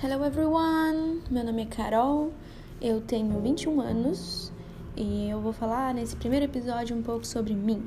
Hello 0.00 0.24
everyone! 0.24 1.22
Meu 1.28 1.42
nome 1.42 1.62
é 1.62 1.66
Carol, 1.66 2.30
eu 2.80 3.00
tenho 3.00 3.40
21 3.40 3.80
anos 3.80 4.52
e 4.96 5.28
eu 5.28 5.40
vou 5.40 5.52
falar 5.52 5.92
nesse 5.92 6.14
primeiro 6.14 6.44
episódio 6.44 6.96
um 6.96 7.02
pouco 7.02 7.26
sobre 7.26 7.52
mim. 7.52 7.82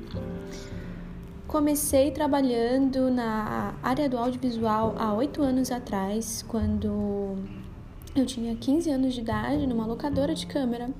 Comecei 1.48 2.10
trabalhando 2.10 3.10
na 3.10 3.74
área 3.82 4.10
do 4.10 4.18
audiovisual 4.18 4.94
há 4.98 5.14
8 5.14 5.42
anos 5.42 5.72
atrás, 5.72 6.44
quando 6.46 7.34
eu 8.14 8.26
tinha 8.26 8.54
15 8.56 8.90
anos 8.90 9.14
de 9.14 9.22
idade, 9.22 9.66
numa 9.66 9.86
locadora 9.86 10.34
de 10.34 10.46
câmera. 10.46 10.90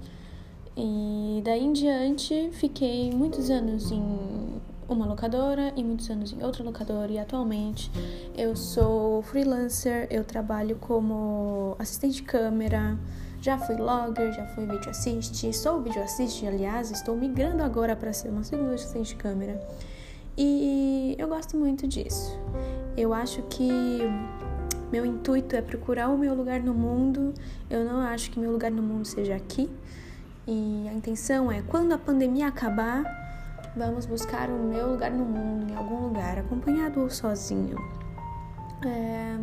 E 0.75 1.43
daí 1.45 1.63
em 1.63 1.75
diante 1.75 2.49
fiquei 2.53 3.11
muitos 3.11 3.51
anos 3.51 3.93
em 3.93 4.62
uma 4.93 5.07
locadora 5.07 5.73
e 5.77 5.83
muitos 5.83 6.09
anos 6.11 6.33
em 6.33 6.43
outra 6.43 6.63
locadora 6.63 7.11
e 7.11 7.19
atualmente 7.19 7.91
eu 8.37 8.55
sou 8.55 9.23
freelancer, 9.23 10.07
eu 10.11 10.25
trabalho 10.25 10.77
como 10.77 11.77
assistente 11.79 12.17
de 12.17 12.23
câmera, 12.23 12.99
já 13.41 13.59
fui 13.59 13.77
logger, 13.77 14.33
já 14.33 14.47
fui 14.49 14.67
video 14.67 14.91
assist, 14.91 15.53
sou 15.53 15.83
video 15.83 16.03
assist, 16.03 16.47
aliás, 16.47 16.91
estou 16.91 17.17
migrando 17.17 17.63
agora 17.63 17.97
para 17.97 18.13
ser 18.13 18.29
uma 18.29 18.45
segunda 18.45 18.75
assistente 18.75 19.09
de 19.09 19.17
câmera. 19.17 19.61
E 20.37 21.15
eu 21.19 21.29
gosto 21.29 21.57
muito 21.57 21.87
disso. 21.87 22.39
Eu 22.97 23.13
acho 23.13 23.43
que 23.43 23.69
meu 24.91 25.05
intuito 25.05 25.57
é 25.57 25.61
procurar 25.61 26.09
o 26.09 26.17
meu 26.17 26.35
lugar 26.35 26.61
no 26.61 26.73
mundo. 26.73 27.35
Eu 27.69 27.85
não 27.85 28.01
acho 28.01 28.31
que 28.31 28.39
meu 28.39 28.53
lugar 28.53 28.71
no 28.71 28.83
mundo 28.83 29.07
seja 29.07 29.35
aqui. 29.35 29.69
E 30.47 30.87
a 30.89 30.93
intenção 30.93 31.51
é 31.51 31.63
quando 31.63 31.93
a 31.93 31.99
pandemia 31.99 32.49
acabar, 32.49 33.03
Vamos 33.75 34.05
buscar 34.05 34.51
o 34.51 34.59
meu 34.59 34.91
lugar 34.91 35.11
no 35.11 35.25
mundo, 35.25 35.71
em 35.71 35.75
algum 35.75 36.09
lugar, 36.09 36.39
acompanhado 36.39 37.01
ou 37.01 37.09
sozinho. 37.09 37.77
É... 38.85 39.39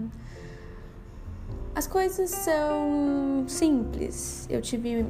As 1.73 1.88
coisas 1.88 2.30
são 2.30 3.45
simples. 3.47 4.45
Eu 4.47 4.61
tive 4.61 5.08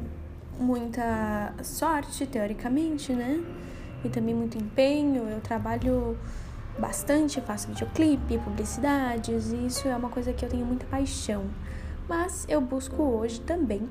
muita 0.58 1.54
sorte, 1.64 2.26
teoricamente, 2.26 3.12
né? 3.12 3.44
E 4.06 4.10
também 4.10 4.34
muito 4.34 4.58
empenho. 4.58 5.28
Eu 5.28 5.42
trabalho 5.42 6.18
bastante, 6.80 7.42
faço 7.42 7.68
videoclipe, 7.68 8.38
publicidades, 8.38 9.52
e 9.52 9.66
isso 9.66 9.86
é 9.88 9.96
uma 9.96 10.10
coisa 10.10 10.32
que 10.32 10.46
eu 10.46 10.50
tenho 10.50 10.66
muita 10.66 10.86
paixão. 10.86 11.44
Mas 12.08 12.46
eu 12.48 12.62
busco 12.62 13.04
hoje 13.04 13.42
também 13.42 13.88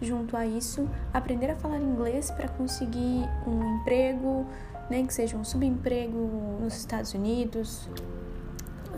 junto 0.00 0.36
a 0.36 0.46
isso, 0.46 0.88
aprender 1.12 1.50
a 1.50 1.56
falar 1.56 1.78
inglês 1.78 2.30
para 2.30 2.48
conseguir 2.48 3.28
um 3.46 3.76
emprego, 3.76 4.46
né, 4.88 5.02
que 5.02 5.12
seja 5.12 5.36
um 5.36 5.44
subemprego 5.44 6.58
nos 6.60 6.76
Estados 6.76 7.14
Unidos 7.14 7.88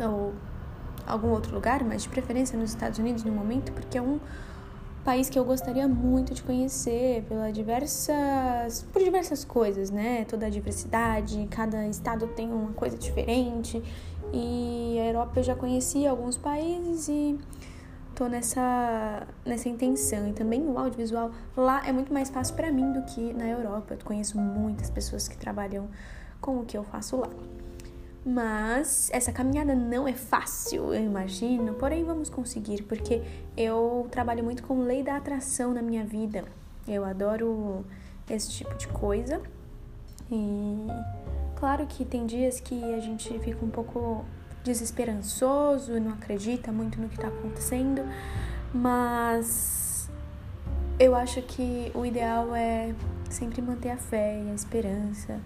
ou 0.00 0.33
algum 1.06 1.28
outro 1.30 1.55
lugar, 1.55 1.83
mas 1.84 2.03
de 2.03 2.08
preferência 2.08 2.58
nos 2.58 2.70
Estados 2.70 2.98
Unidos 2.98 3.25
no 3.25 3.33
momento, 3.33 3.73
porque 3.73 3.98
é 3.98 4.03
um 4.03 4.20
país 5.05 5.28
que 5.28 5.39
eu 5.39 5.45
gostaria 5.45 5.89
muito 5.89 6.33
de 6.33 6.42
conhecer 6.42 7.25
pela 7.28 7.50
diversas 7.50 8.86
por 8.92 9.03
diversas 9.03 9.45
coisas, 9.45 9.91
né? 9.91 10.25
Toda 10.27 10.47
a 10.47 10.48
diversidade, 10.48 11.47
cada 11.50 11.86
estado 11.89 12.28
tem 12.28 12.50
uma 12.53 12.73
coisa 12.73 12.97
diferente. 12.97 13.83
E 14.33 14.97
a 15.00 15.06
Europa 15.06 15.41
eu 15.41 15.42
já 15.42 15.55
conheci 15.55 16.06
alguns 16.06 16.36
países 16.36 17.08
e 17.08 17.39
tô 18.14 18.27
nessa, 18.27 19.27
nessa 19.44 19.68
intenção. 19.68 20.28
E 20.28 20.32
também 20.32 20.62
o 20.66 20.78
audiovisual 20.78 21.30
lá 21.56 21.86
é 21.86 21.92
muito 21.92 22.12
mais 22.12 22.30
fácil 22.30 22.55
para 22.55 22.70
mim 22.70 22.92
do 22.92 23.02
que 23.02 23.32
na 23.32 23.48
Europa. 23.48 23.94
Eu 23.94 24.05
conheço 24.05 24.38
muitas 24.38 24.91
pessoas 24.91 25.28
que 25.28 25.36
trabalham 25.36 25.88
com 26.40 26.60
o 26.60 26.64
que 26.64 26.77
eu 26.77 26.84
faço 26.84 27.16
lá. 27.16 27.28
Mas 28.24 29.10
essa 29.12 29.33
caminhada 29.33 29.74
não 29.74 30.06
é 30.06 30.12
fácil, 30.12 30.94
eu 30.94 31.02
imagino. 31.02 31.74
Porém, 31.74 32.05
vamos 32.05 32.30
conseguir, 32.30 32.83
porque 32.84 33.20
eu 33.56 34.06
trabalho 34.10 34.44
muito 34.44 34.62
com 34.62 34.83
lei 34.83 35.02
da 35.02 35.17
atração 35.17 35.74
na 35.74 35.83
minha 35.83 36.05
vida. 36.05 36.44
Eu 36.86 37.05
adoro 37.05 37.84
esse 38.30 38.50
tipo 38.50 38.74
de 38.77 38.86
coisa. 38.89 39.40
E 40.30 40.86
claro 41.56 41.86
que 41.86 42.05
tem 42.05 42.24
dias 42.24 42.61
que 42.61 42.94
a 42.94 43.00
gente 43.00 43.36
fica 43.40 43.64
um 43.64 43.70
pouco 43.70 44.24
desesperançoso 44.64 45.98
não 46.00 46.12
acredita 46.12 46.70
muito 46.70 47.00
no 47.00 47.08
que 47.08 47.17
está 47.17 47.28
acontecendo, 47.28 48.02
mas 48.73 50.08
eu 50.98 51.14
acho 51.14 51.42
que 51.42 51.90
o 51.95 52.06
ideal 52.06 52.55
é 52.55 52.95
sempre 53.28 53.61
manter 53.61 53.90
a 53.90 53.96
fé 53.96 54.40
e 54.45 54.50
a 54.50 54.55
esperança. 54.55 55.40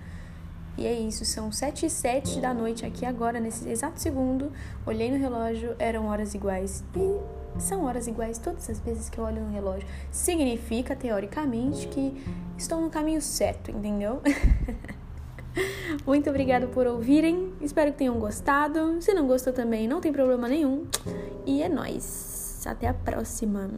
E 0.78 0.86
é 0.86 0.92
isso, 0.92 1.24
são 1.24 1.50
sete 1.50 1.86
e 1.86 1.90
sete 1.90 2.38
da 2.38 2.52
noite 2.52 2.84
aqui 2.84 3.06
agora, 3.06 3.40
nesse 3.40 3.66
exato 3.68 3.98
segundo. 3.98 4.52
Olhei 4.84 5.10
no 5.10 5.16
relógio, 5.16 5.74
eram 5.78 6.06
horas 6.06 6.34
iguais. 6.34 6.84
E 6.94 7.58
são 7.58 7.84
horas 7.84 8.06
iguais 8.06 8.36
todas 8.38 8.68
as 8.68 8.78
vezes 8.80 9.08
que 9.08 9.16
eu 9.16 9.24
olho 9.24 9.40
no 9.40 9.50
relógio. 9.50 9.88
Significa, 10.10 10.94
teoricamente, 10.94 11.88
que 11.88 12.22
estou 12.58 12.78
no 12.78 12.90
caminho 12.90 13.22
certo, 13.22 13.70
entendeu? 13.70 14.20
Muito 16.06 16.30
obrigada 16.30 16.66
por 16.66 16.86
ouvirem. 16.86 17.52
Espero 17.60 17.92
que 17.92 17.98
tenham 17.98 18.18
gostado. 18.18 19.00
Se 19.00 19.12
não 19.14 19.26
gostou 19.26 19.52
também, 19.52 19.88
não 19.88 20.00
tem 20.00 20.12
problema 20.12 20.48
nenhum. 20.48 20.86
E 21.44 21.62
é 21.62 21.68
nóis. 21.68 22.64
Até 22.66 22.88
a 22.88 22.94
próxima. 22.94 23.70